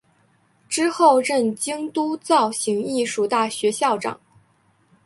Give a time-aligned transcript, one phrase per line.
[0.67, 4.19] 之后任京都造形艺术大学校长。